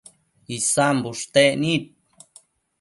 [0.55, 1.83] Isan bushtec nid